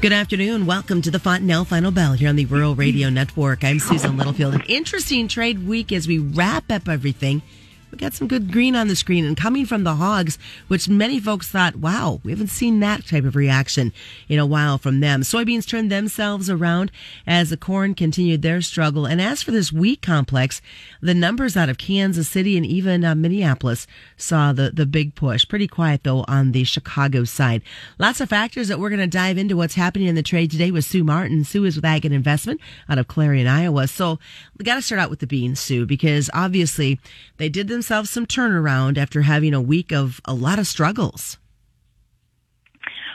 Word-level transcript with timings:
Good 0.00 0.12
afternoon. 0.12 0.64
Welcome 0.64 1.02
to 1.02 1.10
the 1.10 1.18
Fontanelle 1.18 1.64
Final 1.64 1.90
Bell 1.90 2.12
here 2.12 2.28
on 2.28 2.36
the 2.36 2.46
Rural 2.46 2.76
Radio 2.76 3.10
Network. 3.10 3.64
I'm 3.64 3.80
Susan 3.80 4.16
Littlefield. 4.16 4.54
An 4.54 4.62
interesting 4.68 5.26
trade 5.26 5.66
week 5.66 5.90
as 5.90 6.06
we 6.06 6.20
wrap 6.20 6.70
up 6.70 6.88
everything. 6.88 7.42
We 7.90 7.96
got 7.96 8.12
some 8.12 8.28
good 8.28 8.52
green 8.52 8.76
on 8.76 8.88
the 8.88 8.96
screen 8.96 9.24
and 9.24 9.36
coming 9.36 9.64
from 9.64 9.84
the 9.84 9.94
hogs, 9.94 10.38
which 10.68 10.88
many 10.88 11.18
folks 11.18 11.48
thought, 11.48 11.76
wow, 11.76 12.20
we 12.22 12.32
haven't 12.32 12.48
seen 12.48 12.80
that 12.80 13.06
type 13.06 13.24
of 13.24 13.34
reaction 13.34 13.92
in 14.28 14.38
a 14.38 14.46
while 14.46 14.76
from 14.76 15.00
them. 15.00 15.22
Soybeans 15.22 15.66
turned 15.66 15.90
themselves 15.90 16.50
around 16.50 16.92
as 17.26 17.48
the 17.48 17.56
corn 17.56 17.94
continued 17.94 18.42
their 18.42 18.60
struggle. 18.60 19.06
And 19.06 19.22
as 19.22 19.42
for 19.42 19.52
this 19.52 19.72
wheat 19.72 20.02
complex, 20.02 20.60
the 21.00 21.14
numbers 21.14 21.56
out 21.56 21.70
of 21.70 21.78
Kansas 21.78 22.28
City 22.28 22.56
and 22.56 22.66
even 22.66 23.04
uh, 23.04 23.14
Minneapolis 23.14 23.86
saw 24.16 24.52
the, 24.52 24.70
the 24.70 24.86
big 24.86 25.14
push. 25.14 25.48
Pretty 25.48 25.66
quiet 25.66 26.02
though 26.04 26.24
on 26.28 26.52
the 26.52 26.64
Chicago 26.64 27.24
side. 27.24 27.62
Lots 27.98 28.20
of 28.20 28.28
factors 28.28 28.68
that 28.68 28.78
we're 28.78 28.90
going 28.90 29.00
to 29.00 29.06
dive 29.06 29.38
into 29.38 29.56
what's 29.56 29.74
happening 29.74 30.08
in 30.08 30.14
the 30.14 30.22
trade 30.22 30.50
today 30.50 30.70
with 30.70 30.84
Sue 30.84 31.04
Martin. 31.04 31.42
Sue 31.42 31.64
is 31.64 31.76
with 31.76 31.84
Ag 31.84 32.04
and 32.04 32.14
Investment 32.14 32.60
out 32.88 32.98
of 32.98 33.08
Clarion, 33.08 33.46
Iowa. 33.46 33.88
So 33.88 34.18
we 34.58 34.64
got 34.64 34.74
to 34.74 34.82
start 34.82 35.00
out 35.00 35.10
with 35.10 35.20
the 35.20 35.26
beans, 35.26 35.58
Sue, 35.58 35.86
because 35.86 36.28
obviously 36.34 37.00
they 37.38 37.48
did 37.48 37.68
themselves 37.78 38.10
some 38.10 38.26
turnaround 38.26 38.98
after 38.98 39.22
having 39.22 39.54
a 39.54 39.60
week 39.60 39.92
of 39.92 40.20
a 40.24 40.34
lot 40.34 40.58
of 40.58 40.66
struggles. 40.66 41.38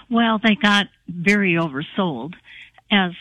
Well, 0.10 0.40
they 0.42 0.56
got 0.56 0.88
very 1.10 1.56
oversold, 1.56 2.34
as 2.90 3.12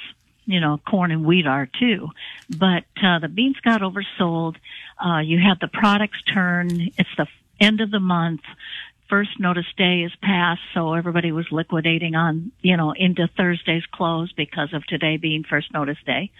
you 0.44 0.60
know, 0.60 0.78
corn 0.88 1.10
and 1.10 1.24
wheat 1.24 1.46
are 1.46 1.68
too. 1.80 2.10
But 2.48 2.84
uh, 3.02 3.18
the 3.18 3.28
beans 3.28 3.56
got 3.64 3.80
oversold. 3.80 4.54
Uh, 5.04 5.18
you 5.18 5.38
had 5.38 5.58
the 5.60 5.66
products 5.66 6.22
turn. 6.32 6.90
It's 6.96 7.16
the 7.16 7.26
end 7.60 7.80
of 7.80 7.90
the 7.90 8.00
month. 8.00 8.42
First 9.08 9.40
notice 9.40 9.66
day 9.76 10.02
is 10.02 10.12
passed, 10.22 10.62
so 10.74 10.94
everybody 10.94 11.32
was 11.32 11.46
liquidating 11.50 12.14
on, 12.14 12.52
you 12.60 12.76
know, 12.76 12.92
into 12.92 13.28
Thursday's 13.36 13.84
close 13.92 14.32
because 14.32 14.72
of 14.72 14.86
today 14.86 15.16
being 15.16 15.42
first 15.42 15.72
notice 15.72 15.98
day 16.06 16.30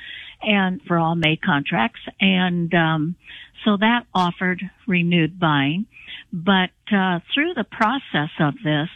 and 0.43 0.81
for 0.83 0.99
all 0.99 1.15
May 1.15 1.37
contracts. 1.37 2.01
And, 2.21 2.73
um, 2.75 3.17
so 3.65 3.77
that 3.77 4.07
offered 4.15 4.63
renewed 4.87 5.39
buying. 5.39 5.87
But 6.33 6.71
uh, 6.91 7.21
through 7.35 7.55
the 7.55 7.65
process 7.65 8.31
of 8.41 8.55
this, 8.65 8.89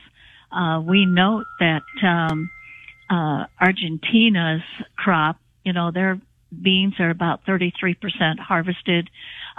uh, 0.51 0.81
we 0.81 1.07
note 1.07 1.47
that 1.61 1.83
um, 2.03 2.51
uh, 3.11 3.45
Argentina's 3.61 4.63
crop, 4.97 5.39
you 5.65 5.73
know, 5.73 5.91
their 5.91 6.21
beans 6.51 6.95
are 6.99 7.11
about 7.11 7.45
33% 7.45 8.39
harvested. 8.39 9.11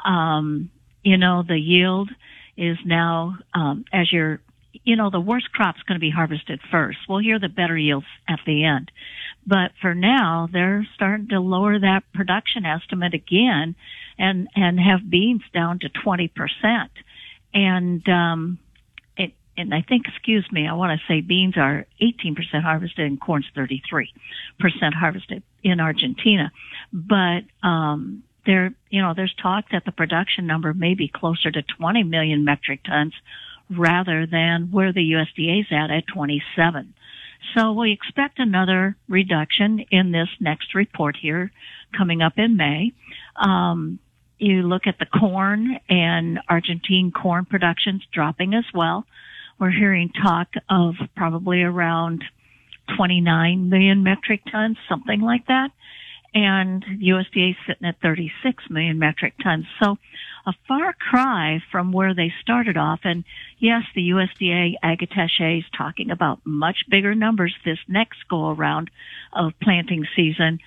Um, 0.05 0.71
you 1.03 1.17
know, 1.17 1.43
the 1.47 1.57
yield 1.57 2.09
is 2.57 2.77
now, 2.85 3.37
um, 3.53 3.85
as 3.93 4.11
you're, 4.11 4.41
you 4.83 4.95
know, 4.95 5.09
the 5.09 5.19
worst 5.19 5.51
crop's 5.51 5.81
going 5.83 5.95
to 5.95 5.99
be 5.99 6.09
harvested 6.09 6.59
first. 6.71 6.97
We'll 7.07 7.19
hear 7.19 7.39
the 7.39 7.49
better 7.49 7.77
yields 7.77 8.05
at 8.27 8.39
the 8.45 8.65
end. 8.65 8.91
But 9.47 9.71
for 9.81 9.95
now, 9.95 10.49
they're 10.51 10.85
starting 10.95 11.29
to 11.29 11.39
lower 11.39 11.79
that 11.79 12.03
production 12.13 12.65
estimate 12.65 13.13
again 13.13 13.75
and, 14.19 14.49
and 14.53 14.77
have 14.77 15.09
beans 15.09 15.41
down 15.53 15.79
to 15.79 15.89
20%. 15.89 16.29
And, 17.53 18.07
um, 18.09 18.59
it, 19.15 19.31
and 19.55 19.73
I 19.73 19.83
think, 19.87 20.05
excuse 20.07 20.45
me, 20.51 20.67
I 20.67 20.73
want 20.73 20.99
to 20.99 21.05
say 21.07 21.21
beans 21.21 21.55
are 21.55 21.85
18% 22.01 22.61
harvested 22.61 23.05
and 23.05 23.21
corn's 23.21 23.45
33% 23.55 24.09
harvested 24.93 25.43
in 25.63 25.79
Argentina. 25.79 26.51
But, 26.91 27.43
um, 27.63 28.23
there, 28.45 28.73
you 28.89 29.01
know, 29.01 29.13
there's 29.15 29.33
talk 29.41 29.65
that 29.71 29.85
the 29.85 29.91
production 29.93 30.45
number 30.45 30.73
may 30.73 30.93
be 30.93 31.07
closer 31.07 31.51
to 31.51 31.61
20 31.61 32.03
million 32.03 32.43
metric 32.43 32.81
tons 32.83 33.13
rather 33.69 34.25
than 34.25 34.71
where 34.71 34.93
the 34.93 35.11
USDA 35.11 35.61
is 35.61 35.67
at 35.71 35.91
at 35.91 36.07
27. 36.07 36.93
So 37.55 37.71
we 37.73 37.91
expect 37.91 38.39
another 38.39 38.95
reduction 39.07 39.85
in 39.91 40.11
this 40.11 40.29
next 40.39 40.75
report 40.75 41.15
here 41.19 41.51
coming 41.97 42.21
up 42.21 42.33
in 42.37 42.57
May. 42.57 42.93
Um, 43.35 43.99
you 44.37 44.63
look 44.63 44.85
at 44.85 44.99
the 44.99 45.05
corn 45.05 45.79
and 45.89 46.39
Argentine 46.47 47.11
corn 47.11 47.45
productions 47.45 48.03
dropping 48.13 48.53
as 48.53 48.65
well. 48.73 49.05
We're 49.59 49.71
hearing 49.71 50.09
talk 50.09 50.49
of 50.69 50.95
probably 51.15 51.63
around 51.63 52.23
29 52.95 53.69
million 53.69 54.03
metric 54.03 54.41
tons, 54.51 54.77
something 54.87 55.21
like 55.21 55.47
that 55.47 55.71
and 56.33 56.83
USDA 56.83 57.51
is 57.51 57.55
sitting 57.65 57.87
at 57.87 57.99
36 58.01 58.63
million 58.69 58.99
metric 58.99 59.33
tons. 59.41 59.65
So 59.81 59.97
a 60.47 60.53
far 60.65 60.93
cry 60.93 61.61
from 61.71 61.91
where 61.91 62.15
they 62.15 62.31
started 62.41 62.77
off. 62.77 63.01
And 63.03 63.25
yes, 63.59 63.83
the 63.93 64.09
USDA 64.11 64.75
ag 64.81 64.99
attaché 64.99 65.59
is 65.59 65.65
talking 65.77 66.09
about 66.09 66.39
much 66.45 66.77
bigger 66.89 67.13
numbers 67.13 67.53
this 67.65 67.79
next 67.89 68.19
go 68.29 68.49
around 68.49 68.89
of 69.33 69.51
planting 69.61 70.05
season, 70.15 70.59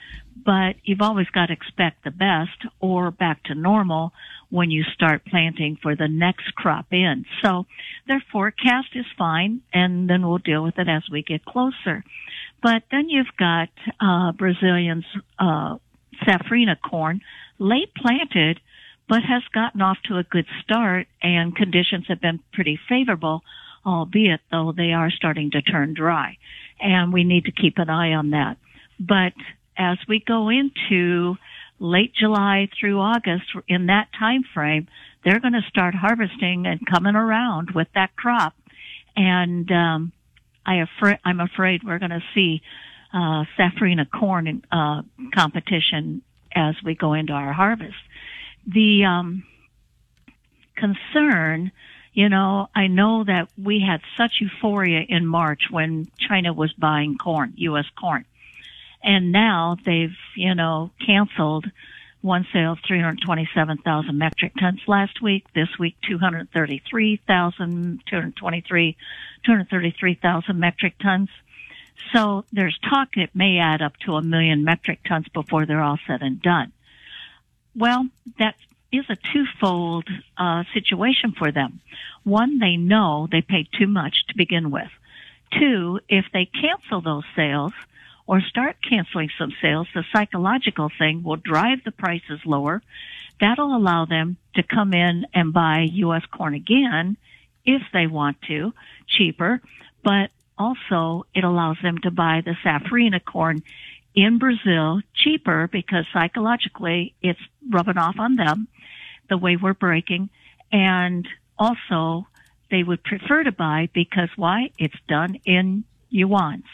but 0.44 0.76
you've 0.84 1.00
always 1.00 1.28
got 1.28 1.46
to 1.46 1.54
expect 1.54 2.04
the 2.04 2.10
best 2.10 2.66
or 2.78 3.10
back 3.10 3.42
to 3.44 3.54
normal 3.54 4.12
when 4.50 4.70
you 4.70 4.84
start 4.94 5.24
planting 5.24 5.78
for 5.80 5.96
the 5.96 6.08
next 6.08 6.54
crop 6.54 6.92
in. 6.92 7.24
So 7.42 7.64
their 8.06 8.22
forecast 8.30 8.88
is 8.94 9.06
fine 9.16 9.62
and 9.72 10.10
then 10.10 10.26
we'll 10.26 10.38
deal 10.38 10.62
with 10.62 10.78
it 10.78 10.88
as 10.88 11.04
we 11.10 11.22
get 11.22 11.46
closer. 11.46 12.04
But 12.62 12.82
then 12.90 13.08
you've 13.08 13.34
got 13.38 13.70
uh, 13.98 14.32
Brazilian's 14.32 15.06
uh, 15.38 15.76
safrinha 16.26 16.76
corn, 16.78 17.22
late 17.58 17.94
planted, 17.94 18.60
but 19.10 19.24
has 19.24 19.42
gotten 19.52 19.82
off 19.82 19.98
to 20.04 20.18
a 20.18 20.22
good 20.22 20.46
start, 20.62 21.08
and 21.20 21.56
conditions 21.56 22.04
have 22.06 22.20
been 22.20 22.38
pretty 22.52 22.78
favorable, 22.88 23.42
albeit 23.84 24.40
though 24.52 24.72
they 24.74 24.92
are 24.92 25.10
starting 25.10 25.50
to 25.50 25.60
turn 25.60 25.94
dry, 25.94 26.38
and 26.80 27.12
we 27.12 27.24
need 27.24 27.44
to 27.46 27.52
keep 27.52 27.76
an 27.78 27.90
eye 27.90 28.12
on 28.12 28.30
that. 28.30 28.56
But 29.00 29.32
as 29.76 29.98
we 30.08 30.20
go 30.20 30.48
into 30.48 31.34
late 31.80 32.14
July 32.14 32.68
through 32.78 33.00
August, 33.00 33.46
in 33.66 33.86
that 33.86 34.10
time 34.16 34.44
frame, 34.54 34.86
they're 35.24 35.40
going 35.40 35.54
to 35.54 35.68
start 35.68 35.96
harvesting 35.96 36.66
and 36.66 36.86
coming 36.86 37.16
around 37.16 37.72
with 37.74 37.88
that 37.96 38.14
crop, 38.14 38.54
and 39.16 39.68
um, 39.72 40.12
I 40.64 40.84
I'm 41.24 41.40
afraid 41.40 41.82
we're 41.82 41.98
going 41.98 42.10
to 42.10 42.22
see 42.32 42.62
uh, 43.12 43.42
safrinha 43.58 44.08
corn 44.08 44.62
uh, 44.70 45.02
competition 45.34 46.22
as 46.54 46.76
we 46.84 46.94
go 46.94 47.14
into 47.14 47.32
our 47.32 47.52
harvest. 47.52 47.96
The 48.66 49.04
um, 49.04 49.44
concern, 50.76 51.72
you 52.12 52.28
know, 52.28 52.68
I 52.74 52.86
know 52.88 53.24
that 53.24 53.48
we 53.56 53.80
had 53.80 54.00
such 54.16 54.40
euphoria 54.40 55.04
in 55.08 55.26
March 55.26 55.62
when 55.70 56.08
China 56.18 56.52
was 56.52 56.72
buying 56.72 57.16
corn, 57.16 57.54
U.S. 57.56 57.86
corn, 57.98 58.24
and 59.02 59.32
now 59.32 59.76
they've, 59.84 60.16
you 60.36 60.54
know, 60.54 60.90
canceled 61.04 61.66
one 62.22 62.46
sale 62.52 62.72
of 62.72 62.78
327,000 62.86 64.18
metric 64.18 64.52
tons 64.58 64.80
last 64.86 65.22
week. 65.22 65.46
This 65.54 65.68
week, 65.78 65.96
233,000, 66.08 68.02
223, 68.06 68.96
233,000 69.44 70.60
metric 70.60 70.94
tons. 71.02 71.30
So 72.12 72.44
there's 72.52 72.78
talk 72.88 73.16
it 73.16 73.30
may 73.34 73.58
add 73.58 73.82
up 73.82 73.96
to 74.04 74.16
a 74.16 74.22
million 74.22 74.64
metric 74.64 75.00
tons 75.06 75.28
before 75.32 75.66
they're 75.66 75.82
all 75.82 75.98
said 76.06 76.22
and 76.22 76.40
done. 76.42 76.72
Well, 77.74 78.06
that 78.38 78.54
is 78.92 79.04
a 79.08 79.16
twofold 79.16 80.08
uh, 80.36 80.64
situation 80.74 81.32
for 81.32 81.52
them. 81.52 81.80
One, 82.24 82.58
they 82.58 82.76
know 82.76 83.28
they 83.30 83.42
paid 83.42 83.68
too 83.78 83.86
much 83.86 84.26
to 84.28 84.36
begin 84.36 84.70
with. 84.70 84.90
Two, 85.52 86.00
if 86.08 86.26
they 86.32 86.46
cancel 86.46 87.00
those 87.00 87.24
sales, 87.36 87.72
or 88.30 88.40
start 88.40 88.76
canceling 88.88 89.28
some 89.36 89.52
sales, 89.60 89.88
the 89.92 90.04
psychological 90.12 90.88
thing 90.96 91.24
will 91.24 91.34
drive 91.34 91.82
the 91.84 91.90
prices 91.90 92.38
lower. 92.44 92.80
That'll 93.40 93.76
allow 93.76 94.04
them 94.04 94.36
to 94.54 94.62
come 94.62 94.94
in 94.94 95.26
and 95.34 95.52
buy 95.52 95.88
U.S. 95.94 96.22
corn 96.30 96.54
again 96.54 97.16
if 97.64 97.82
they 97.92 98.06
want 98.06 98.40
to, 98.42 98.72
cheaper, 99.08 99.60
but 100.04 100.30
also 100.56 101.26
it 101.34 101.42
allows 101.42 101.78
them 101.82 101.98
to 101.98 102.12
buy 102.12 102.42
the 102.44 102.54
safrinha 102.64 103.24
corn 103.24 103.64
in 104.14 104.38
Brazil 104.38 105.00
cheaper 105.14 105.68
because 105.70 106.04
psychologically 106.12 107.14
it's 107.22 107.40
rubbing 107.68 107.98
off 107.98 108.16
on 108.18 108.36
them 108.36 108.68
the 109.28 109.38
way 109.38 109.56
we're 109.56 109.74
breaking 109.74 110.28
and 110.72 111.26
also 111.58 112.26
they 112.70 112.82
would 112.82 113.02
prefer 113.02 113.42
to 113.42 113.52
buy 113.52 113.88
because 113.92 114.28
why? 114.36 114.70
It's 114.78 114.94
done 115.08 115.40
in 115.44 115.84
yuans 116.12 116.64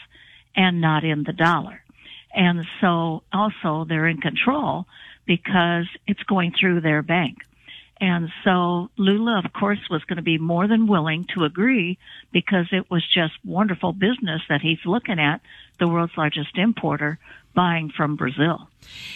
and 0.55 0.81
not 0.81 1.03
in 1.03 1.23
the 1.23 1.33
dollar. 1.33 1.83
And 2.33 2.65
so 2.81 3.23
also 3.33 3.85
they're 3.87 4.07
in 4.07 4.17
control 4.17 4.85
because 5.25 5.85
it's 6.05 6.21
going 6.23 6.53
through 6.59 6.81
their 6.81 7.01
bank. 7.01 7.37
And 7.99 8.29
so 8.43 8.89
Lula, 8.97 9.41
of 9.43 9.53
course, 9.53 9.79
was 9.89 10.03
going 10.03 10.17
to 10.17 10.23
be 10.23 10.37
more 10.37 10.67
than 10.67 10.87
willing 10.87 11.25
to 11.33 11.43
agree 11.43 11.97
because 12.31 12.67
it 12.71 12.89
was 12.91 13.03
just 13.11 13.33
wonderful 13.43 13.93
business 13.93 14.41
that 14.49 14.61
he's 14.61 14.79
looking 14.85 15.19
at, 15.19 15.41
the 15.79 15.87
world's 15.87 16.17
largest 16.17 16.57
importer, 16.57 17.17
buying 17.55 17.89
from 17.89 18.15
Brazil. 18.15 18.69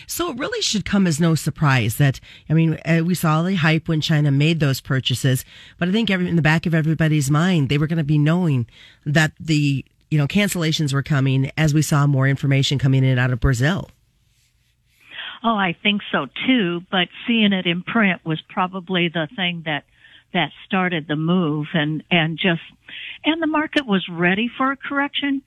So 0.08 0.32
it 0.32 0.40
really 0.40 0.62
should 0.62 0.84
come 0.84 1.06
as 1.06 1.20
no 1.20 1.36
surprise 1.36 1.98
that, 1.98 2.20
I 2.50 2.54
mean, 2.54 2.80
uh, 2.86 3.02
we 3.06 3.14
saw 3.14 3.44
the 3.44 3.56
hype 3.56 3.88
when 3.88 4.02
China 4.02 4.32
made 4.32 4.60
those 4.60 4.82
purchases, 4.82 5.46
but 5.78 5.88
I 5.88 5.92
think 5.92 6.10
every, 6.10 6.28
in 6.28 6.36
the 6.36 6.42
back 6.42 6.66
of 6.66 6.74
everybody's 6.74 7.30
mind, 7.30 7.70
they 7.70 7.78
were 7.78 7.88
going 7.88 7.98
to 7.98 8.04
be 8.04 8.18
knowing 8.18 8.68
that 9.06 9.34
the 9.40 9.86
you 10.10 10.18
know, 10.18 10.28
cancellations 10.28 10.94
were 10.94 11.02
coming 11.02 11.52
as 11.58 11.74
we 11.74 11.82
saw 11.82 12.06
more 12.06 12.28
information 12.28 12.78
coming 12.78 13.04
in 13.04 13.18
out 13.18 13.32
of 13.32 13.40
Brazil. 13.40 13.90
Oh, 15.44 15.56
I 15.56 15.76
think 15.82 16.02
so 16.12 16.28
too, 16.48 16.82
but 16.92 17.08
seeing 17.28 17.54
it 17.54 17.66
in 17.66 17.82
print 17.82 18.22
was 18.26 18.40
probably 18.50 19.10
the 19.10 19.28
thing 19.36 19.64
that 19.66 19.86
that 20.34 20.52
started 20.66 21.08
the 21.08 21.16
move 21.16 21.68
and 21.74 22.04
and 22.10 22.38
just 22.38 22.62
and 23.26 23.42
the 23.42 23.48
market 23.48 23.86
was 23.86 24.08
ready 24.10 24.50
for 24.58 24.72
a 24.72 24.78
correction. 24.78 25.42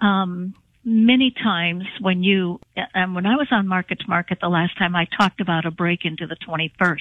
Um, 0.00 0.54
many 0.84 1.30
times 1.30 1.84
when 2.00 2.22
you 2.22 2.60
and 2.94 3.14
when 3.14 3.26
I 3.26 3.36
was 3.36 3.48
on 3.50 3.68
market 3.68 4.00
to 4.00 4.08
market 4.08 4.38
the 4.40 4.48
last 4.48 4.76
time 4.78 4.96
I 4.96 5.06
talked 5.18 5.40
about 5.40 5.66
a 5.66 5.70
break 5.70 6.04
into 6.04 6.26
the 6.26 6.36
21st. 6.36 7.00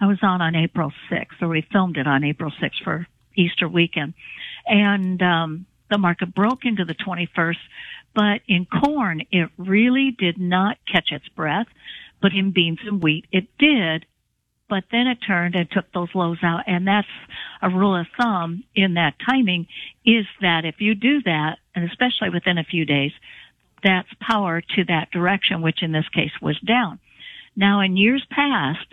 I 0.00 0.06
was 0.06 0.18
on 0.22 0.42
on 0.42 0.56
April 0.56 0.92
6th, 1.10 1.40
or 1.40 1.48
we 1.48 1.66
filmed 1.72 1.96
it 1.96 2.06
on 2.06 2.24
April 2.24 2.50
6th 2.50 2.82
for 2.82 3.06
Easter 3.36 3.68
weekend, 3.68 4.14
and 4.66 5.22
um, 5.22 5.66
the 5.90 5.98
market 5.98 6.34
broke 6.34 6.64
into 6.64 6.84
the 6.84 6.94
21st. 6.94 7.56
But 8.14 8.42
in 8.46 8.66
corn, 8.66 9.22
it 9.30 9.50
really 9.58 10.14
did 10.16 10.38
not 10.38 10.78
catch 10.90 11.10
its 11.10 11.28
breath. 11.28 11.66
But 12.22 12.32
in 12.32 12.52
beans 12.52 12.78
and 12.86 13.02
wheat, 13.02 13.26
it 13.32 13.48
did. 13.58 14.06
But 14.68 14.84
then 14.90 15.06
it 15.06 15.18
turned 15.26 15.54
and 15.54 15.70
took 15.70 15.92
those 15.92 16.14
lows 16.14 16.38
out. 16.42 16.64
And 16.66 16.86
that's 16.86 17.08
a 17.60 17.68
rule 17.68 17.96
of 17.96 18.06
thumb 18.18 18.64
in 18.74 18.94
that 18.94 19.16
timing 19.28 19.66
is 20.04 20.26
that 20.40 20.64
if 20.64 20.80
you 20.80 20.94
do 20.94 21.22
that, 21.22 21.58
and 21.74 21.84
especially 21.84 22.30
within 22.30 22.56
a 22.56 22.64
few 22.64 22.84
days, 22.86 23.12
that's 23.82 24.08
power 24.20 24.62
to 24.62 24.84
that 24.84 25.10
direction, 25.10 25.60
which 25.60 25.82
in 25.82 25.92
this 25.92 26.08
case 26.08 26.32
was 26.40 26.58
down. 26.60 26.98
Now 27.54 27.80
in 27.80 27.96
years 27.96 28.24
past, 28.30 28.86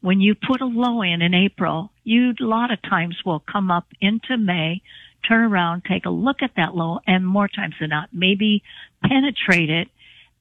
when 0.00 0.20
you 0.20 0.34
put 0.34 0.60
a 0.60 0.66
low 0.66 1.02
in 1.02 1.20
in 1.22 1.34
April, 1.34 1.90
you 2.04 2.30
a 2.30 2.44
lot 2.44 2.70
of 2.70 2.80
times 2.82 3.16
will 3.24 3.40
come 3.40 3.70
up 3.70 3.88
into 4.00 4.36
May, 4.36 4.82
turn 5.28 5.52
around, 5.52 5.82
take 5.88 6.06
a 6.06 6.10
look 6.10 6.42
at 6.42 6.52
that 6.56 6.74
low, 6.74 6.98
and 7.06 7.26
more 7.26 7.48
times 7.48 7.74
than 7.80 7.90
not, 7.90 8.08
maybe 8.12 8.62
penetrate 9.02 9.70
it 9.70 9.88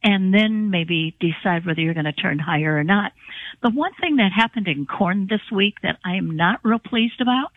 and 0.03 0.31
then 0.31 0.69
maybe 0.69 1.15
decide 1.19 1.65
whether 1.65 1.81
you're 1.81 1.95
going 1.95 2.05
to 2.05 2.13
turn 2.13 2.37
higher 2.37 2.77
or 2.77 2.83
not. 2.83 3.11
The 3.63 3.71
one 3.71 3.91
thing 3.99 4.17
that 4.17 4.31
happened 4.31 4.67
in 4.67 4.85
corn 4.85 5.27
this 5.27 5.41
week 5.51 5.75
that 5.81 5.97
I 6.05 6.15
am 6.15 6.35
not 6.35 6.59
real 6.63 6.77
pleased 6.79 7.21
about 7.21 7.49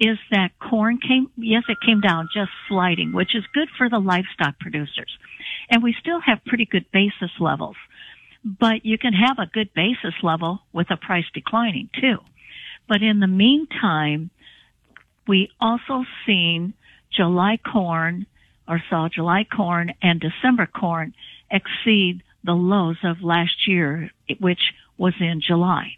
is 0.00 0.18
that 0.32 0.50
corn 0.58 0.98
came, 0.98 1.30
yes, 1.36 1.62
it 1.68 1.78
came 1.86 2.00
down 2.00 2.28
just 2.34 2.50
sliding, 2.68 3.12
which 3.12 3.36
is 3.36 3.44
good 3.54 3.68
for 3.78 3.88
the 3.88 4.00
livestock 4.00 4.58
producers. 4.58 5.16
And 5.70 5.84
we 5.84 5.94
still 6.00 6.20
have 6.20 6.44
pretty 6.44 6.66
good 6.66 6.86
basis 6.92 7.30
levels. 7.38 7.76
But 8.44 8.84
you 8.84 8.98
can 8.98 9.12
have 9.12 9.38
a 9.38 9.46
good 9.46 9.72
basis 9.72 10.14
level 10.22 10.60
with 10.72 10.90
a 10.90 10.96
price 10.96 11.24
declining 11.32 11.90
too. 11.98 12.16
But 12.88 13.02
in 13.02 13.20
the 13.20 13.28
meantime, 13.28 14.30
we 15.26 15.50
also 15.60 16.04
seen 16.26 16.74
July 17.10 17.58
corn 17.58 18.26
or 18.66 18.82
saw 18.90 19.08
July 19.08 19.44
corn 19.44 19.92
and 20.02 20.20
December 20.20 20.66
corn 20.66 21.14
exceed 21.50 22.22
the 22.44 22.52
lows 22.52 22.96
of 23.02 23.22
last 23.22 23.66
year, 23.66 24.10
which 24.40 24.60
was 24.98 25.14
in 25.20 25.40
July. 25.40 25.96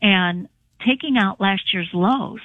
And 0.00 0.48
taking 0.86 1.16
out 1.16 1.40
last 1.40 1.72
year's 1.72 1.90
lows 1.92 2.40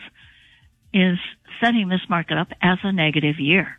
is 0.94 1.18
setting 1.62 1.90
this 1.90 2.02
market 2.10 2.38
up 2.38 2.50
as 2.62 2.80
a 2.84 2.92
negative 2.92 3.40
year. 3.40 3.78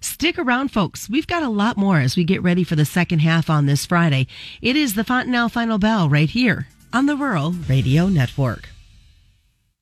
Stick 0.00 0.38
around, 0.38 0.72
folks. 0.72 1.08
We've 1.08 1.26
got 1.26 1.42
a 1.42 1.48
lot 1.48 1.76
more 1.76 1.98
as 2.00 2.16
we 2.16 2.24
get 2.24 2.42
ready 2.42 2.64
for 2.64 2.74
the 2.74 2.84
second 2.84 3.20
half 3.20 3.48
on 3.48 3.66
this 3.66 3.86
Friday. 3.86 4.26
It 4.60 4.76
is 4.76 4.94
the 4.94 5.04
Fontanelle 5.04 5.48
Final 5.48 5.78
Bell 5.78 6.08
right 6.08 6.28
here 6.28 6.66
on 6.92 7.06
the 7.06 7.16
Rural 7.16 7.52
Radio 7.52 8.08
Network. 8.08 8.70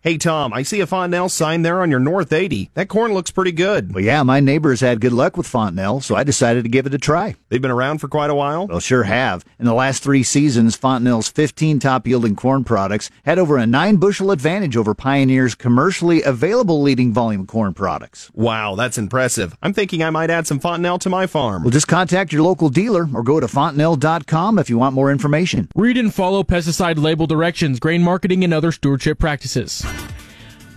Hey 0.01 0.17
Tom, 0.17 0.53
I 0.53 0.63
see 0.63 0.79
a 0.79 0.87
Fontanelle 0.87 1.29
sign 1.29 1.63
there 1.63 1.83
on 1.83 1.91
your 1.91 1.99
North 1.99 2.33
80. 2.33 2.71
That 2.75 2.89
corn 2.89 3.15
looks 3.15 3.33
pretty 3.33 3.51
good. 3.51 3.93
Well, 3.93 4.05
yeah, 4.05 4.23
my 4.23 4.39
neighbors 4.39 4.81
had 4.81 5.01
good 5.01 5.13
luck 5.13 5.37
with 5.37 5.45
Fontanelle, 5.45 6.01
so 6.01 6.15
I 6.15 6.23
decided 6.23 6.63
to 6.63 6.71
give 6.71 6.87
it 6.87 6.95
a 6.95 6.99
try. 6.99 7.35
They've 7.49 7.61
been 7.61 7.73
around 7.73 7.99
for 7.99 8.07
quite 8.07 8.31
a 8.31 8.35
while? 8.35 8.69
Well, 8.69 8.79
sure 8.79 9.03
have. 9.03 9.45
In 9.59 9.65
the 9.65 9.75
last 9.75 10.05
three 10.05 10.23
seasons, 10.23 10.77
Fontanelle's 10.77 11.29
15 11.29 11.81
top 11.81 12.07
yielding 12.07 12.37
corn 12.37 12.63
products 12.63 13.11
had 13.25 13.41
over 13.41 13.57
a 13.57 13.67
nine 13.67 13.97
bushel 13.97 14.31
advantage 14.31 14.77
over 14.77 14.95
Pioneer's 14.95 15.57
commercially 15.57 16.23
available 16.23 16.81
leading 16.81 17.13
volume 17.13 17.45
corn 17.45 17.75
products. 17.75 18.31
Wow, 18.35 18.77
that's 18.77 18.99
impressive. 18.99 19.57
I'm 19.63 19.73
thinking 19.73 20.05
I 20.05 20.11
might 20.11 20.31
add 20.31 20.47
some 20.47 20.61
Fontanelle 20.61 21.01
to 21.01 21.11
my 21.11 21.27
farm. 21.27 21.65
Well, 21.65 21.73
just 21.73 21.89
contact 21.89 22.33
your 22.33 22.43
local 22.43 22.69
dealer 22.69 23.09
or 23.13 23.25
go 23.25 23.41
to 23.41 23.49
fontanelle.com 23.49 24.61
if 24.61 24.71
you 24.71 24.79
want 24.79 24.95
more 24.95 25.11
information. 25.11 25.69
Read 25.75 25.97
and 25.97 26.15
follow 26.15 26.45
pesticide 26.45 27.03
label 27.03 27.27
directions, 27.27 27.81
grain 27.81 28.05
marketing, 28.05 28.45
and 28.45 28.55
other 28.55 28.71
stewardship 28.71 29.19
practices. 29.19 29.85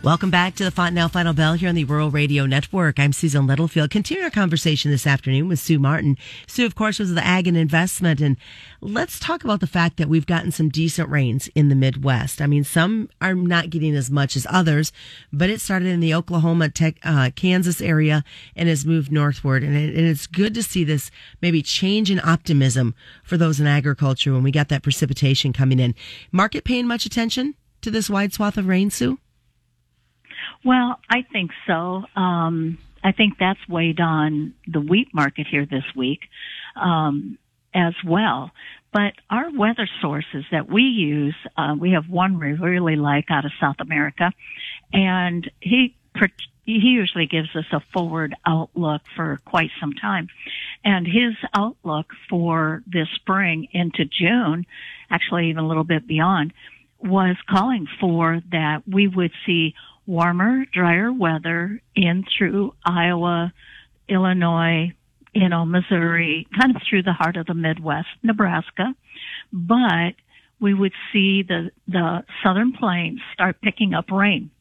Welcome 0.04 0.32
back 0.32 0.56
to 0.56 0.64
the 0.64 0.72
Fontanelle 0.72 1.10
Final 1.10 1.34
Bell 1.34 1.54
here 1.54 1.70
on 1.70 1.76
the 1.76 1.84
Rural 1.84 2.10
Radio 2.10 2.48
Network. 2.48 3.00
I'm 3.00 3.14
Susan 3.14 3.46
Littlefield. 3.46 3.92
Continue 3.92 4.24
our 4.24 4.32
conversation 4.32 4.90
this 4.90 5.06
afternoon 5.06 5.48
with 5.48 5.60
Sue 5.60 5.78
Martin. 5.78 6.18
Sue, 6.48 6.66
of 6.66 6.74
course, 6.74 6.98
was 6.98 7.14
the 7.14 7.24
Ag 7.24 7.48
and 7.48 7.56
Investment. 7.56 8.20
And 8.20 8.36
let's 8.82 9.20
talk 9.20 9.44
about 9.44 9.60
the 9.60 9.68
fact 9.68 9.98
that 9.98 10.10
we've 10.10 10.26
gotten 10.26 10.52
some 10.52 10.70
decent 10.70 11.08
rains 11.10 11.50
in 11.54 11.70
the 11.70 11.76
Midwest. 11.76 12.42
I 12.42 12.48
mean, 12.48 12.64
some 12.64 13.10
are 13.22 13.36
not 13.36 13.70
getting 13.70 13.96
as 13.96 14.10
much 14.10 14.36
as 14.36 14.48
others, 14.50 14.92
but 15.32 15.52
it 15.52 15.62
started 15.62 15.90
in 15.90 16.00
the 16.00 16.16
Oklahoma, 16.16 16.70
tech, 16.70 16.96
uh, 17.04 17.30
Kansas 17.36 17.80
area 17.80 18.24
and 18.56 18.68
has 18.68 18.88
moved 18.88 19.12
northward. 19.12 19.64
And, 19.64 19.76
it, 19.78 19.96
and 19.96 20.08
it's 20.08 20.26
good 20.26 20.56
to 20.56 20.64
see 20.64 20.84
this 20.84 21.12
maybe 21.44 21.62
change 21.62 22.10
in 22.10 22.20
optimism 22.22 22.96
for 23.24 23.38
those 23.38 23.60
in 23.60 23.68
agriculture 23.68 24.34
when 24.34 24.42
we 24.42 24.50
got 24.50 24.70
that 24.70 24.82
precipitation 24.82 25.54
coming 25.54 25.78
in. 25.80 25.94
Market 26.32 26.64
paying 26.64 26.88
much 26.88 27.06
attention 27.06 27.54
to 27.82 27.92
this 27.92 28.10
wide 28.10 28.34
swath 28.34 28.58
of 28.58 28.68
rain, 28.68 28.90
Sue? 28.90 29.18
Well, 30.64 31.00
I 31.10 31.24
think 31.24 31.52
so. 31.68 32.04
Um, 32.16 32.78
I 33.04 33.12
think 33.12 33.38
that's 33.40 33.60
weighed 33.68 34.00
on 34.00 34.54
the 34.68 34.80
wheat 34.80 35.14
market 35.14 35.48
here 35.48 35.66
this 35.66 35.84
week 35.96 36.22
um, 36.76 37.38
as 37.74 37.94
well. 38.06 38.52
But 38.94 39.14
our 39.30 39.50
weather 39.52 39.88
sources 40.02 40.44
that 40.52 40.70
we 40.70 40.84
use, 40.84 41.36
uh, 41.58 41.76
we 41.80 41.92
have 41.92 42.10
one 42.10 42.38
we 42.40 42.52
really 42.54 42.98
like 42.98 43.26
out 43.30 43.46
of 43.46 43.52
South 43.60 43.78
America, 43.80 44.32
and 44.92 45.50
he 45.62 45.96
he 46.66 46.74
usually 46.74 47.26
gives 47.26 47.56
us 47.56 47.66
a 47.72 47.82
forward 47.94 48.36
outlook 48.46 49.02
for 49.16 49.40
quite 49.46 49.72
some 49.80 49.94
time. 49.94 50.28
And 50.84 51.08
his 51.08 51.34
outlook 51.54 52.08
for 52.30 52.84
this 52.86 53.08
spring 53.16 53.68
into 53.72 54.06
June, 54.06 54.66
actually 55.10 55.50
even 55.50 55.64
a 55.64 55.68
little 55.68 55.84
bit 55.84 56.06
beyond, 56.06 56.54
was 57.04 57.36
calling 57.50 57.88
for 58.00 58.42
that 58.52 58.84
we 58.88 59.08
would 59.08 59.32
see 59.46 59.74
warmer, 60.06 60.66
drier 60.74 61.12
weather 61.12 61.82
in 61.96 62.26
through 62.38 62.74
Iowa, 62.86 63.54
Illinois, 64.08 64.94
you 65.34 65.50
know, 65.50 65.66
Missouri, 65.66 66.48
kind 66.60 66.76
of 66.76 66.82
through 66.88 67.04
the 67.04 67.14
heart 67.14 67.38
of 67.38 67.46
the 67.46 67.54
Midwest, 67.54 68.08
Nebraska. 68.22 68.94
But 69.54 70.16
we 70.60 70.74
would 70.74 70.94
see 71.12 71.44
the, 71.44 71.72
the 71.88 72.24
southern 72.44 72.74
plains 72.74 73.20
start 73.34 73.62
picking 73.62 73.94
up 73.94 74.12
rain. 74.12 74.52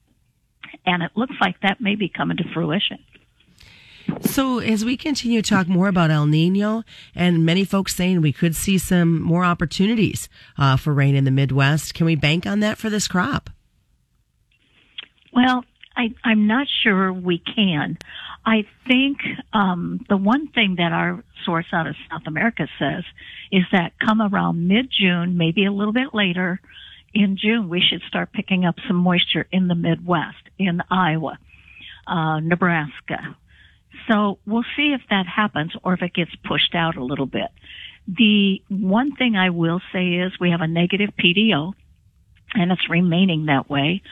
And 0.87 1.03
it 1.03 1.11
looks 1.17 1.35
like 1.41 1.61
that 1.63 1.81
may 1.81 1.97
be 1.97 2.09
coming 2.09 2.37
to 2.39 2.45
fruition. 2.55 2.99
So, 4.23 4.59
as 4.59 4.85
we 4.85 4.97
continue 4.97 5.43
to 5.43 5.49
talk 5.49 5.69
more 5.69 5.89
about 5.89 6.11
El 6.11 6.27
Nino, 6.27 6.83
and 7.15 7.45
many 7.45 7.65
folks 7.65 7.95
saying 7.95 8.21
we 8.21 8.33
could 8.33 8.55
see 8.55 8.79
some 8.79 9.21
more 9.21 9.45
opportunities 9.45 10.29
uh, 10.59 10.77
for 10.77 10.93
rain 10.93 11.15
in 11.15 11.25
the 11.25 11.31
Midwest, 11.31 11.95
can 11.95 12.07
we 12.07 12.17
bank 12.17 12.47
on 12.47 12.61
that 12.61 12.79
for 12.79 12.91
this 12.91 13.09
crop? 13.09 13.51
Well, 15.33 15.65
I, 15.97 16.15
I'm 16.25 16.47
not 16.47 16.67
sure 16.83 17.13
we 17.13 17.39
can. 17.39 17.99
I 18.45 18.67
think 18.87 19.19
um, 19.53 20.05
the 20.09 20.17
one 20.17 20.49
thing 20.49 20.77
that 20.79 20.93
our 20.93 21.23
source 21.45 21.67
out 21.73 21.87
of 21.87 21.95
South 22.11 22.23
America 22.27 22.67
says 22.79 23.05
is 23.53 23.65
that 23.73 23.93
come 23.99 24.23
around 24.23 24.67
mid 24.67 24.91
June, 24.91 25.37
maybe 25.37 25.67
a 25.67 25.73
little 25.73 25.93
bit 25.93 26.15
later 26.15 26.61
in 27.13 27.37
June, 27.37 27.69
we 27.69 27.81
should 27.81 28.03
start 28.09 28.33
picking 28.33 28.65
up 28.65 28.77
some 28.87 28.97
moisture 28.97 29.47
in 29.51 29.69
the 29.69 29.75
Midwest, 29.75 30.43
in 30.59 30.81
Iowa, 30.91 31.39
uh, 32.07 32.41
Nebraska. 32.41 33.37
So 34.09 34.39
we'll 34.47 34.65
see 34.77 34.93
if 34.93 35.03
that 35.11 35.27
happens 35.27 35.73
or 35.83 35.95
if 35.95 36.03
it 36.03 36.15
gets 36.15 36.35
pushed 36.45 36.75
out 36.75 36.97
a 36.97 37.05
little 37.05 37.27
bit. 37.27 37.49
The 38.07 38.63
one 38.69 39.15
thing 39.15 39.37
I 39.37 39.51
will 39.51 39.81
say 39.93 40.15
is 40.15 40.33
we 40.41 40.51
have 40.51 40.61
a 40.61 40.67
negative 40.67 41.11
PDO 41.19 41.73
and 42.55 42.73
it's 42.73 42.91
remaining 42.91 43.47
that 43.47 43.71
way 43.71 44.03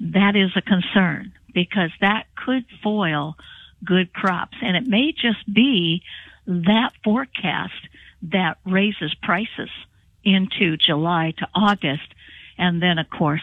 that 0.00 0.36
is 0.36 0.50
a 0.56 0.62
concern 0.62 1.32
because 1.54 1.90
that 2.00 2.26
could 2.36 2.64
foil 2.82 3.36
good 3.84 4.12
crops. 4.12 4.56
And 4.60 4.76
it 4.76 4.86
may 4.86 5.12
just 5.12 5.52
be 5.52 6.02
that 6.46 6.92
forecast 7.02 7.72
that 8.22 8.58
raises 8.64 9.14
prices 9.22 9.70
into 10.24 10.76
July 10.76 11.32
to 11.38 11.48
August 11.54 12.08
and 12.58 12.82
then 12.82 12.98
of 12.98 13.08
course 13.08 13.42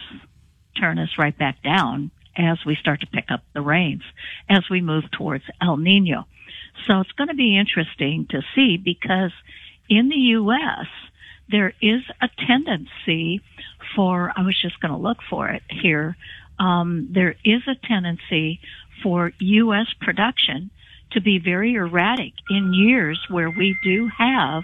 turn 0.79 0.99
us 0.99 1.17
right 1.17 1.37
back 1.37 1.61
down 1.63 2.11
as 2.35 2.57
we 2.65 2.75
start 2.75 3.01
to 3.01 3.07
pick 3.07 3.25
up 3.29 3.41
the 3.53 3.61
rains 3.61 4.03
as 4.49 4.63
we 4.69 4.81
move 4.81 5.03
towards 5.11 5.43
El 5.61 5.77
Nino. 5.77 6.25
So 6.87 6.99
it's 6.99 7.11
going 7.11 7.27
to 7.27 7.35
be 7.35 7.57
interesting 7.57 8.27
to 8.31 8.41
see 8.55 8.77
because 8.77 9.31
in 9.89 10.09
the 10.09 10.15
U.S., 10.15 10.87
there 11.49 11.73
is 11.81 12.01
a 12.21 12.29
tendency 12.47 13.41
for, 13.95 14.31
I 14.35 14.43
was 14.43 14.59
just 14.59 14.79
going 14.79 14.93
to 14.93 14.97
look 14.97 15.17
for 15.29 15.49
it 15.49 15.63
here, 15.69 16.17
um, 16.59 17.09
there 17.11 17.35
is 17.43 17.61
a 17.67 17.75
tendency 17.87 18.59
for 19.01 19.33
U.S. 19.39 19.87
production 19.99 20.71
to 21.11 21.21
be 21.21 21.39
very 21.39 21.75
erratic 21.75 22.33
in 22.49 22.73
years 22.73 23.19
where 23.29 23.49
we 23.49 23.77
do 23.83 24.09
have 24.17 24.63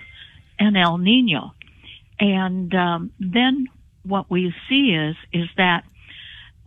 an 0.57 0.75
El 0.75 0.97
Nino. 0.97 1.53
And 2.19 2.73
um, 2.73 3.11
then 3.19 3.67
what 4.03 4.29
we 4.29 4.53
see 4.67 4.91
is 4.91 5.15
is 5.31 5.47
that, 5.57 5.83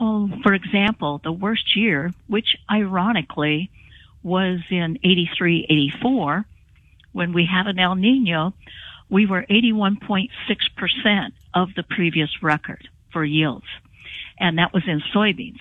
oh, 0.02 0.28
for 0.42 0.52
example, 0.52 1.20
the 1.22 1.32
worst 1.32 1.76
year, 1.76 2.12
which 2.26 2.56
ironically 2.70 3.70
was 4.22 4.60
in 4.70 4.98
83, 5.04 5.66
84, 5.68 6.44
when 7.12 7.32
we 7.32 7.46
had 7.46 7.68
an 7.68 7.78
El 7.78 7.94
Nino, 7.94 8.52
we 9.08 9.24
were 9.26 9.46
81.6% 9.48 11.32
of 11.54 11.68
the 11.76 11.84
previous 11.84 12.42
record 12.42 12.88
for 13.12 13.24
yields. 13.24 13.66
And 14.38 14.58
that 14.58 14.72
was 14.72 14.82
in 14.86 15.02
soybeans. 15.14 15.60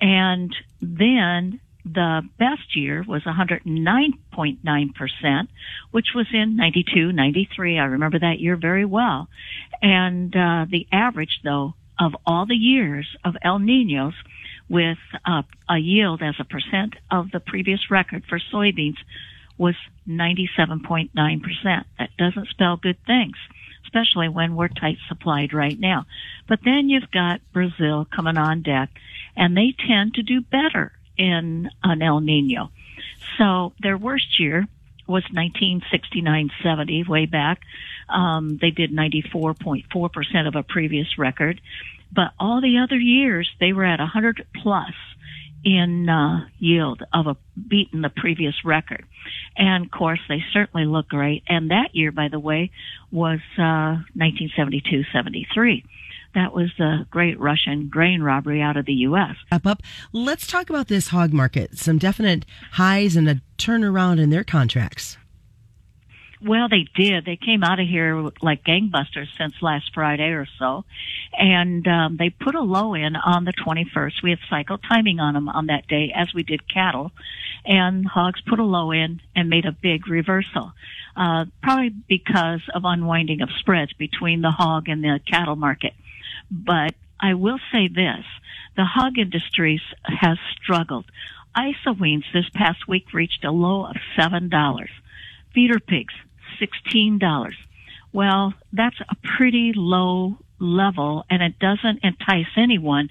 And 0.00 0.54
then 0.80 1.60
the 1.84 2.22
best 2.38 2.76
year 2.76 3.04
was 3.06 3.22
109.9%, 3.22 5.48
which 5.90 6.08
was 6.14 6.26
in 6.32 6.56
92, 6.56 7.12
93. 7.12 7.78
I 7.78 7.84
remember 7.84 8.18
that 8.20 8.38
year 8.38 8.56
very 8.56 8.84
well. 8.84 9.28
And 9.80 10.36
uh, 10.36 10.66
the 10.68 10.86
average, 10.92 11.40
though, 11.42 11.74
of 12.02 12.16
all 12.26 12.46
the 12.46 12.56
years 12.56 13.06
of 13.24 13.36
El 13.42 13.60
Ninos 13.60 14.14
with 14.68 14.98
uh, 15.24 15.42
a 15.68 15.78
yield 15.78 16.20
as 16.20 16.34
a 16.40 16.44
percent 16.44 16.94
of 17.12 17.30
the 17.30 17.38
previous 17.38 17.92
record 17.92 18.24
for 18.28 18.40
soybeans 18.52 18.96
was 19.56 19.76
97.9%. 20.08 21.12
That 21.98 22.10
doesn't 22.18 22.48
spell 22.48 22.76
good 22.76 22.96
things, 23.06 23.36
especially 23.84 24.28
when 24.28 24.56
we're 24.56 24.66
tight 24.66 24.98
supplied 25.08 25.52
right 25.52 25.78
now. 25.78 26.06
But 26.48 26.58
then 26.64 26.88
you've 26.88 27.10
got 27.12 27.40
Brazil 27.52 28.04
coming 28.04 28.36
on 28.36 28.62
deck, 28.62 28.90
and 29.36 29.56
they 29.56 29.72
tend 29.86 30.14
to 30.14 30.22
do 30.22 30.40
better 30.40 30.90
in 31.16 31.70
an 31.84 32.02
El 32.02 32.18
Nino. 32.18 32.70
So 33.38 33.74
their 33.80 33.96
worst 33.96 34.40
year 34.40 34.66
was 35.06 35.22
1969-70, 35.24 37.06
way 37.06 37.26
back. 37.26 37.60
Um, 38.08 38.58
they 38.60 38.70
did 38.70 38.90
94.4% 38.90 40.48
of 40.48 40.56
a 40.56 40.62
previous 40.62 41.18
record. 41.18 41.60
But 42.14 42.32
all 42.38 42.60
the 42.60 42.78
other 42.78 42.98
years, 42.98 43.50
they 43.60 43.72
were 43.72 43.84
at 43.84 43.98
100 43.98 44.46
plus 44.62 44.92
in 45.64 46.08
uh, 46.08 46.46
yield 46.58 47.02
of 47.12 47.26
a 47.26 47.36
the 47.68 48.10
previous 48.14 48.54
record. 48.64 49.04
And 49.56 49.86
of 49.86 49.90
course, 49.90 50.20
they 50.28 50.42
certainly 50.52 50.86
look 50.86 51.08
great. 51.08 51.44
And 51.48 51.70
that 51.70 51.94
year, 51.94 52.12
by 52.12 52.28
the 52.28 52.40
way, 52.40 52.70
was 53.10 53.40
uh, 53.58 54.02
1972-73. 54.16 55.84
That 56.34 56.54
was 56.54 56.70
the 56.78 57.06
great 57.10 57.38
Russian 57.38 57.88
grain 57.88 58.22
robbery 58.22 58.62
out 58.62 58.76
of 58.76 58.86
the 58.86 58.94
U.S. 58.94 59.36
Up, 59.50 59.66
up. 59.66 59.82
Let's 60.12 60.46
talk 60.46 60.70
about 60.70 60.88
this 60.88 61.08
hog 61.08 61.32
market. 61.32 61.78
Some 61.78 61.98
definite 61.98 62.46
highs 62.72 63.16
and 63.16 63.28
a 63.28 63.40
turnaround 63.58 64.18
in 64.18 64.30
their 64.30 64.44
contracts. 64.44 65.18
Well, 66.44 66.68
they 66.68 66.86
did. 66.94 67.24
They 67.24 67.36
came 67.36 67.62
out 67.62 67.78
of 67.78 67.86
here 67.86 68.30
like 68.40 68.64
gangbusters 68.64 69.28
since 69.38 69.54
last 69.62 69.94
Friday 69.94 70.30
or 70.30 70.46
so, 70.58 70.84
and 71.32 71.86
um, 71.86 72.16
they 72.16 72.30
put 72.30 72.56
a 72.56 72.60
low 72.60 72.94
in 72.94 73.14
on 73.14 73.44
the 73.44 73.52
21st. 73.52 74.22
We 74.24 74.30
had 74.30 74.40
cycle 74.50 74.78
timing 74.78 75.20
on 75.20 75.34
them 75.34 75.48
on 75.48 75.66
that 75.66 75.86
day, 75.86 76.12
as 76.12 76.34
we 76.34 76.42
did 76.42 76.68
cattle, 76.68 77.12
and 77.64 78.04
hogs 78.04 78.40
put 78.40 78.58
a 78.58 78.64
low 78.64 78.90
in 78.90 79.20
and 79.36 79.48
made 79.48 79.66
a 79.66 79.72
big 79.72 80.08
reversal, 80.08 80.72
uh, 81.16 81.44
probably 81.62 81.90
because 81.90 82.62
of 82.74 82.82
unwinding 82.84 83.40
of 83.40 83.50
spreads 83.60 83.92
between 83.92 84.40
the 84.40 84.50
hog 84.50 84.88
and 84.88 85.04
the 85.04 85.20
cattle 85.24 85.56
market. 85.56 85.92
But 86.50 86.94
I 87.20 87.34
will 87.34 87.60
say 87.70 87.86
this: 87.86 88.24
the 88.76 88.84
hog 88.84 89.16
industry 89.16 89.80
has 90.04 90.38
struggled. 90.60 91.04
Isoweans 91.56 92.24
this 92.32 92.48
past 92.52 92.88
week 92.88 93.12
reached 93.12 93.44
a 93.44 93.52
low 93.52 93.86
of 93.86 93.96
seven 94.16 94.48
dollars. 94.48 94.90
Feeder 95.54 95.78
pigs 95.78 96.14
$16. 96.60 97.52
Well, 98.12 98.54
that's 98.72 99.00
a 99.00 99.16
pretty 99.36 99.72
low 99.74 100.36
level 100.58 101.24
and 101.30 101.42
it 101.42 101.58
doesn't 101.58 102.00
entice 102.02 102.46
anyone 102.56 103.10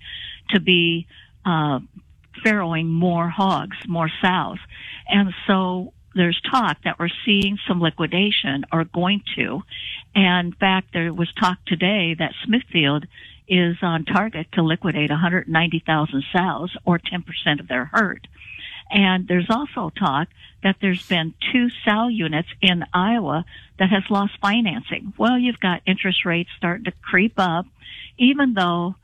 to 0.49 0.59
be, 0.59 1.07
uh, 1.45 1.79
farrowing 2.45 2.87
more 2.87 3.29
hogs, 3.29 3.77
more 3.87 4.09
sows. 4.21 4.59
And 5.07 5.33
so 5.47 5.93
there's 6.15 6.39
talk 6.49 6.77
that 6.83 6.99
we're 6.99 7.09
seeing 7.25 7.57
some 7.67 7.81
liquidation 7.81 8.65
or 8.71 8.85
going 8.85 9.23
to. 9.35 9.61
And 10.15 10.47
in 10.47 10.53
fact, 10.53 10.89
there 10.93 11.13
was 11.13 11.31
talk 11.39 11.57
today 11.65 12.15
that 12.17 12.33
Smithfield 12.45 13.05
is 13.47 13.77
on 13.81 14.05
target 14.05 14.47
to 14.53 14.63
liquidate 14.63 15.09
190,000 15.09 16.23
sows 16.33 16.75
or 16.85 16.99
10% 16.99 17.59
of 17.59 17.67
their 17.67 17.85
herd. 17.85 18.27
And 18.91 19.27
there's 19.27 19.49
also 19.49 19.89
talk 19.89 20.27
that 20.63 20.75
there's 20.81 21.07
been 21.07 21.33
two 21.51 21.69
sow 21.85 22.09
units 22.09 22.49
in 22.61 22.83
Iowa 22.93 23.45
that 23.79 23.89
has 23.89 24.03
lost 24.09 24.33
financing. 24.41 25.13
Well, 25.17 25.39
you've 25.39 25.59
got 25.59 25.81
interest 25.85 26.25
rates 26.25 26.49
starting 26.57 26.85
to 26.85 26.91
creep 27.01 27.33
up, 27.37 27.65
even 28.17 28.53
though 28.53 28.95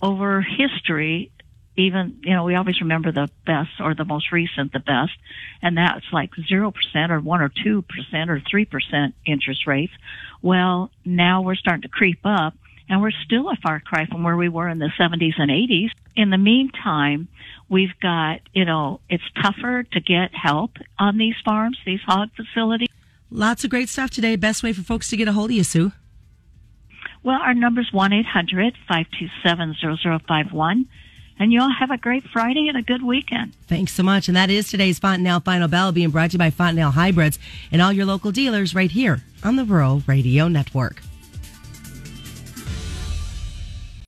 over 0.00 0.42
history, 0.42 1.30
even, 1.76 2.20
you 2.22 2.34
know, 2.34 2.44
we 2.44 2.54
always 2.54 2.80
remember 2.80 3.12
the 3.12 3.30
best 3.44 3.80
or 3.80 3.94
the 3.94 4.04
most 4.04 4.30
recent, 4.30 4.72
the 4.72 4.78
best, 4.78 5.12
and 5.60 5.76
that's 5.76 6.04
like 6.12 6.30
0% 6.32 6.72
or 7.10 7.20
1 7.20 7.40
or 7.40 7.48
2% 7.48 7.84
or 8.28 8.40
3% 8.40 9.12
interest 9.26 9.66
rates. 9.66 9.92
Well, 10.40 10.90
now 11.04 11.42
we're 11.42 11.56
starting 11.56 11.82
to 11.82 11.88
creep 11.88 12.20
up 12.24 12.54
and 12.88 13.00
we're 13.00 13.10
still 13.24 13.48
a 13.48 13.56
far 13.56 13.80
cry 13.80 14.06
from 14.06 14.22
where 14.22 14.36
we 14.36 14.48
were 14.48 14.68
in 14.68 14.78
the 14.78 14.90
70s 14.98 15.34
and 15.38 15.50
80s. 15.50 15.90
In 16.14 16.30
the 16.30 16.38
meantime, 16.38 17.28
we've 17.72 17.98
got, 18.00 18.40
you 18.52 18.64
know, 18.66 19.00
it's 19.08 19.24
tougher 19.42 19.82
to 19.82 20.00
get 20.00 20.34
help 20.34 20.72
on 20.98 21.16
these 21.16 21.36
farms, 21.44 21.78
these 21.86 22.02
hog 22.06 22.28
facilities. 22.36 22.90
Lots 23.30 23.64
of 23.64 23.70
great 23.70 23.88
stuff 23.88 24.10
today. 24.10 24.36
Best 24.36 24.62
way 24.62 24.74
for 24.74 24.82
folks 24.82 25.08
to 25.08 25.16
get 25.16 25.26
a 25.26 25.32
hold 25.32 25.48
of 25.50 25.56
you, 25.56 25.64
Sue? 25.64 25.92
Well, 27.24 27.40
our 27.40 27.54
number's 27.54 27.90
1-800-527-0051. 27.92 30.84
And 31.38 31.50
you 31.50 31.62
all 31.62 31.72
have 31.72 31.90
a 31.90 31.96
great 31.96 32.24
Friday 32.24 32.68
and 32.68 32.76
a 32.76 32.82
good 32.82 33.02
weekend. 33.02 33.54
Thanks 33.66 33.92
so 33.92 34.02
much. 34.02 34.28
And 34.28 34.36
that 34.36 34.50
is 34.50 34.70
today's 34.70 34.98
Fontanelle 34.98 35.40
Final 35.40 35.66
Bell 35.66 35.90
being 35.90 36.10
brought 36.10 36.32
to 36.32 36.34
you 36.34 36.38
by 36.38 36.50
Fontanelle 36.50 36.90
Hybrids 36.90 37.38
and 37.72 37.80
all 37.80 37.92
your 37.92 38.04
local 38.04 38.32
dealers 38.32 38.74
right 38.74 38.90
here 38.90 39.22
on 39.42 39.56
the 39.56 39.64
Rural 39.64 40.02
Radio 40.06 40.46
Network. 40.46 41.00